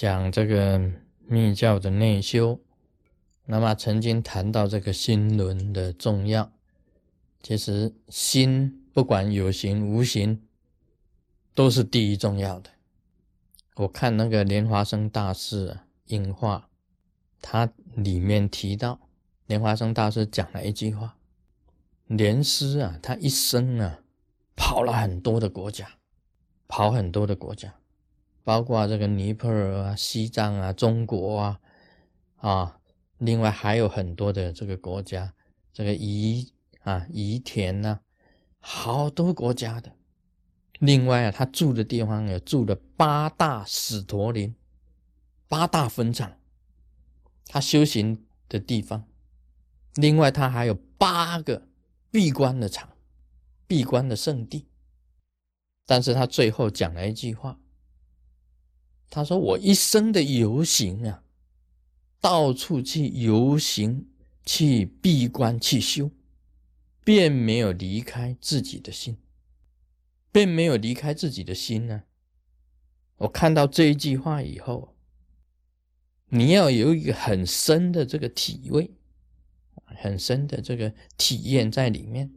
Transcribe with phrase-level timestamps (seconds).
[0.00, 0.92] 讲这个
[1.26, 2.60] 密教的内修，
[3.46, 6.52] 那么曾经谈到这个心轮的重要。
[7.42, 10.40] 其实心不管有形无形，
[11.52, 12.70] 都是第一重要的。
[13.74, 16.68] 我看那个莲华生大师啊，印画，
[17.42, 19.00] 他里面提到
[19.46, 21.16] 莲华生大师讲了一句话：
[22.06, 23.98] 莲师啊，他一生啊，
[24.54, 25.90] 跑了很多的国家，
[26.68, 27.74] 跑很多的国家，
[28.48, 31.60] 包括这个尼泊尔啊、西藏啊、中国啊，
[32.36, 32.80] 啊，
[33.18, 35.34] 另外还有很多的这个国家，
[35.74, 36.48] 这个彝。
[36.82, 38.00] 啊，宜田呐，
[38.60, 39.92] 好多国家的。
[40.78, 44.54] 另外啊，他住的地方也住了八大死陀林，
[45.48, 46.38] 八大坟场，
[47.48, 49.04] 他修行的地方。
[49.96, 51.68] 另外，他还有八个
[52.10, 52.88] 闭关的场，
[53.66, 54.66] 闭关的圣地。
[55.84, 57.58] 但是他最后讲了一句话，
[59.10, 61.22] 他说：“我一生的游行啊，
[62.20, 64.06] 到处去游行，
[64.44, 66.10] 去闭关，去修。”
[67.04, 69.16] 便没有离开自己的心，
[70.30, 72.02] 便没有离开自己的心呢。
[73.16, 74.94] 我看到这一句话以后，
[76.28, 78.90] 你要有一个很深的这个体味，
[79.86, 82.30] 很深的这个体验在里面。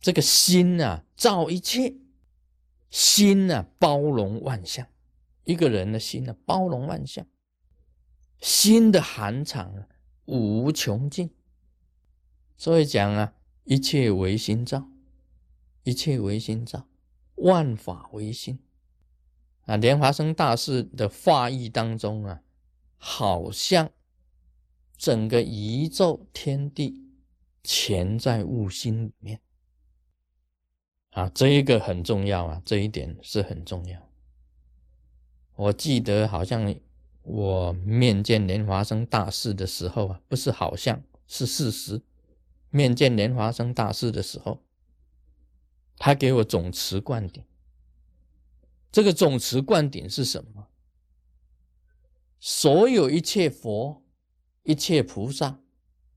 [0.00, 1.94] 这个心啊，造一切，
[2.90, 4.86] 心啊，包容万象。
[5.46, 7.26] 一个人的心呢，包容万象，
[8.40, 9.88] 心的涵场
[10.26, 11.30] 无穷尽。
[12.58, 13.32] 所以讲啊。
[13.68, 14.88] 一切唯心造，
[15.82, 16.86] 一切唯心造，
[17.34, 18.60] 万法唯心。
[19.62, 22.42] 啊，莲华生大师的话意当中啊，
[22.96, 23.90] 好像
[24.96, 27.10] 整个宇宙天地
[27.64, 29.40] 全在悟心里面。
[31.10, 34.05] 啊，这一个很重要啊，这一点是很重要。
[35.56, 36.74] 我记得好像
[37.22, 42.02] 我面见莲华生大师的时候啊，不是好像是事实。
[42.70, 44.62] 面见莲华生大师的时候，
[45.96, 47.42] 他给我总持灌顶。
[48.92, 50.68] 这个总持灌顶是什么？
[52.38, 54.02] 所有一切佛、
[54.62, 55.60] 一切菩萨、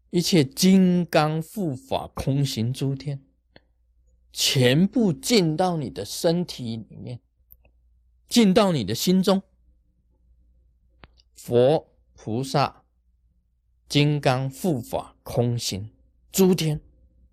[0.09, 3.23] 一切金刚护法、空行诸天，
[4.33, 7.21] 全部进到你的身体里面，
[8.29, 9.41] 进到你的心中。
[11.33, 12.83] 佛、菩萨、
[13.87, 15.91] 金刚护法、空心。
[16.31, 16.79] 诸天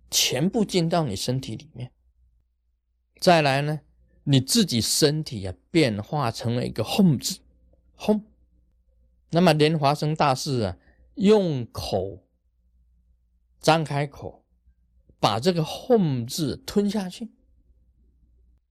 [0.09, 1.91] 全部进到你身体里面，
[3.19, 3.81] 再来呢，
[4.23, 7.39] 你自己身体啊变化成了一个 “home” 字
[7.95, 8.23] ，“home”。
[9.29, 10.77] 那么莲华生大士啊，
[11.13, 12.25] 用口
[13.59, 14.43] 张开口，
[15.19, 17.29] 把这个 “home” 字吞下去，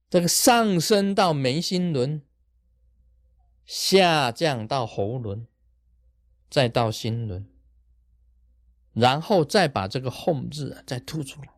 [0.09, 2.21] 这个上升到眉心轮，
[3.65, 5.47] 下降到喉轮，
[6.49, 7.45] 再到心轮。
[8.93, 11.49] 然后再把这个 “home” 字啊再吐出来，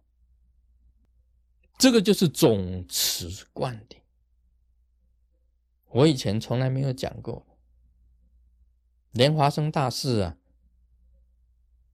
[1.78, 3.98] 这个就是总持灌顶。
[5.86, 7.48] 我以前从来没有讲过，
[9.12, 10.38] 莲华生大师啊，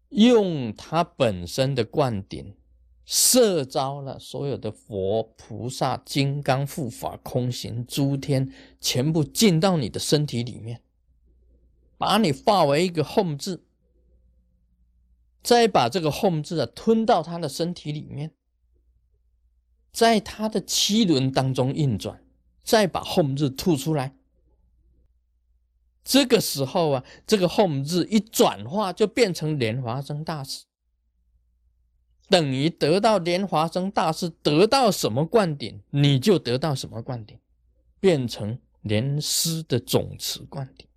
[0.10, 2.58] 用他本身的灌顶，
[3.06, 8.52] 摄招了所有的佛菩萨、金刚护法、空行诸天，
[8.82, 10.82] 全部进到你的身体里面，
[11.98, 13.64] 把你化为一个 “home” 字。
[15.44, 18.32] 再把这个 “home” 字啊吞到他的身体里面，
[19.92, 22.24] 在他的七轮当中运转，
[22.64, 24.16] 再把 “home” 字吐出来。
[26.04, 30.66] 这个时候啊，这个 “home” 字一转化，就变成莲华生大师，
[32.28, 37.40] 等于得到莲华生大师得到什么灌顶，你就得到什么灌顶，
[38.00, 40.88] 变成莲师的总持灌顶，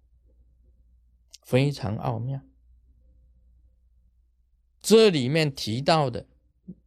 [1.42, 2.40] 非常奥妙。
[4.80, 6.26] 这里面提到的，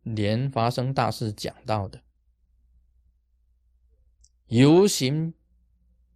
[0.01, 2.01] 莲华生大师讲到的，
[4.48, 5.33] 游行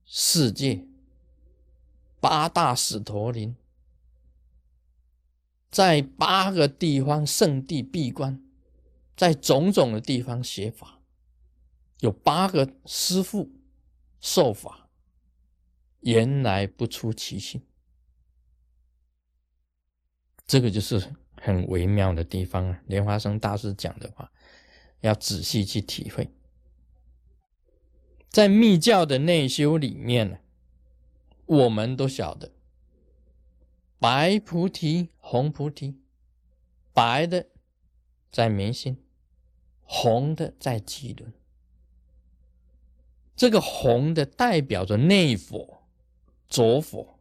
[0.03, 0.87] 世界
[2.19, 3.55] 八大使陀林，
[5.75, 8.41] 在八个地方圣地闭关，
[9.17, 11.01] 在种种的地方写法，
[11.99, 13.51] 有八个师父
[14.21, 14.89] 受法，
[15.99, 17.61] 原来不出其心，
[20.47, 21.13] 这个就是。
[21.37, 24.31] 很微妙的地方啊，莲花生大师讲的话，
[25.01, 26.31] 要仔细去体会。
[28.29, 30.37] 在密教的内修里面呢，
[31.45, 32.51] 我们都晓得，
[33.99, 35.99] 白菩提、红菩提，
[36.93, 37.47] 白的
[38.31, 39.03] 在明心，
[39.81, 41.33] 红的在基轮。
[43.35, 45.83] 这个红的代表着内佛，
[46.47, 47.19] 着火，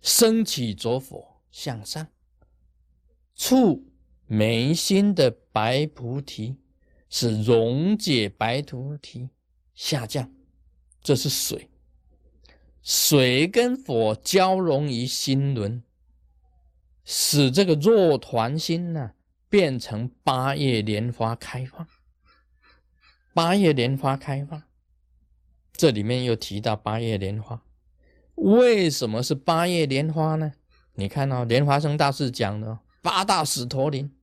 [0.00, 2.08] 升起浊火向上，
[3.34, 3.86] 触
[4.26, 6.56] 眉心的白菩提，
[7.08, 9.30] 是溶解白菩提
[9.74, 10.32] 下降。
[11.00, 11.70] 这是水，
[12.86, 15.82] 水跟火交融于心轮，
[17.04, 19.10] 使这个若团心呢
[19.48, 21.84] 变成八叶莲花开放。
[23.34, 24.62] 八叶莲花开放，
[25.72, 27.60] 这里面又提到八叶莲花，
[28.36, 30.52] 为什么是八叶莲花呢？
[30.94, 34.16] 你看到莲花生大师讲的八大使陀林，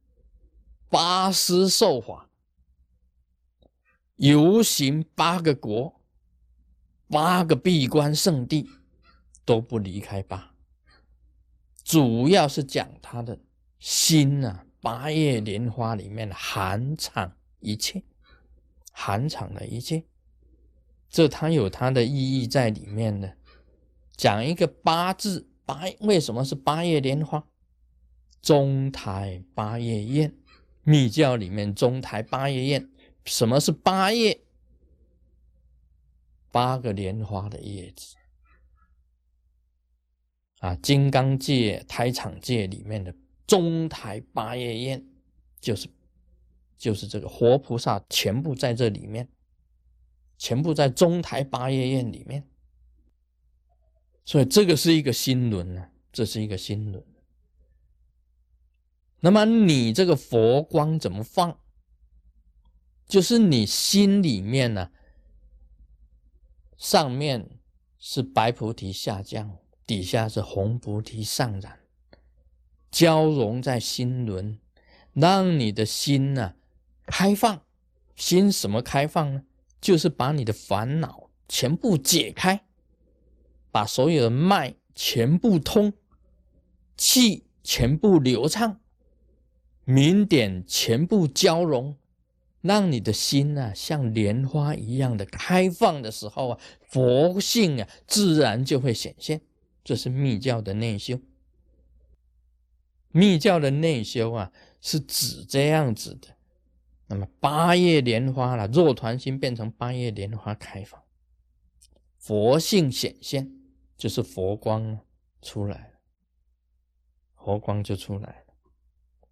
[0.88, 2.30] 八师受法，
[4.16, 6.00] 游行八个国。
[7.14, 8.68] 八个闭关圣地
[9.46, 10.56] 都不离开八，
[11.84, 13.40] 主要是讲他的
[13.78, 18.02] 心呐，八叶莲花里面的含藏一切，
[18.92, 20.06] 含藏的一切，
[21.08, 23.32] 这它有它的意义在里面呢。
[24.18, 27.46] 讲一个八字，八为什么是八叶莲花？
[28.42, 30.36] 中台八叶宴，
[30.82, 32.90] 密教里面中台八叶宴，
[33.26, 34.43] 什么是八叶？
[36.54, 38.16] 八个莲花的叶子
[40.60, 43.14] 啊，金刚界、胎场界里面的
[43.48, 45.04] 中台八叶宴，
[45.60, 45.90] 就是
[46.78, 49.28] 就是这个活菩萨全部在这里面，
[50.38, 52.48] 全部在中台八叶宴里面，
[54.24, 57.04] 所以这个是一个心轮呢，这是一个心轮。
[59.22, 61.60] 那么你这个佛光怎么放？
[63.08, 64.92] 就是你心里面呢？
[66.84, 67.50] 上面
[67.98, 69.58] 是白菩提下降，
[69.88, 71.80] 底下是红菩提上燃，
[72.92, 74.60] 交融在心轮，
[75.14, 76.56] 让你的心呢
[77.06, 77.62] 开放。
[78.18, 79.44] 心什么开放呢？
[79.80, 82.66] 就是把你的烦恼全部解开，
[83.72, 85.94] 把所有的脉全部通，
[86.98, 88.82] 气全部流畅，
[89.86, 91.96] 明点全部交融。
[92.64, 99.42] 让你的心啊，像莲花一样的开放的时候啊，佛性啊，自然就会显现。
[99.84, 101.20] 这是密教的内修。
[103.10, 106.30] 密教的内修啊，是指这样子的。
[107.08, 111.04] 那么八叶莲花了，若团心变成八叶莲花开放，
[112.18, 113.52] 佛性显现，
[113.98, 114.98] 就是佛光
[115.42, 116.00] 出来了，
[117.36, 118.43] 佛光就出来。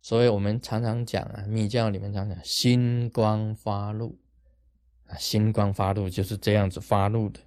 [0.01, 4.17] 所以我们常常讲啊，密教里面常讲心光发露
[5.05, 7.39] 啊，心光发露就是这样子发露的，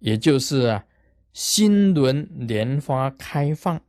[0.00, 0.84] 也就是啊，
[1.32, 3.80] 心轮莲花开放，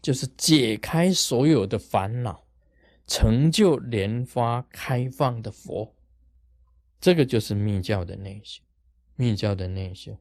[0.00, 2.46] 就是解开所有的烦恼，
[3.06, 5.94] 成就莲花开放的佛，
[6.98, 8.62] 这个就是密教的内修，
[9.16, 10.16] 密教的内修。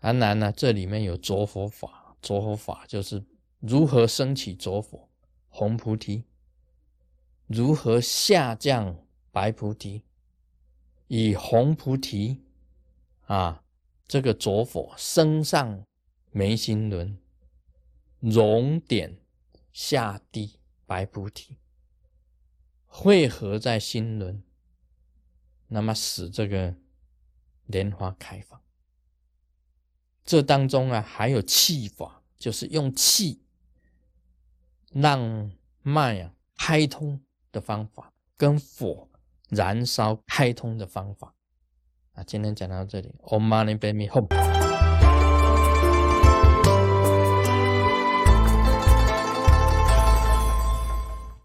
[0.00, 3.24] 当然呢，这里面有着佛法，着佛法就是
[3.58, 5.10] 如何升起着佛。
[5.56, 6.24] 红菩提
[7.46, 10.02] 如何下降白菩提？
[11.06, 12.42] 以红菩提
[13.26, 13.62] 啊，
[14.08, 15.84] 这个着火升上
[16.32, 17.16] 眉心轮，
[18.18, 19.20] 熔点
[19.72, 21.56] 下地白菩提，
[22.86, 24.42] 汇合在心轮，
[25.68, 26.74] 那么使这个
[27.66, 28.60] 莲花开放。
[30.24, 33.43] 这当中啊，还有气法，就是用气。
[34.94, 35.50] 让
[35.82, 37.20] 脉啊开通
[37.50, 39.08] 的方法，跟火
[39.48, 41.34] 燃烧开通的方法
[42.12, 44.63] 啊，今天讲到这里，Om Mani Padme Hum。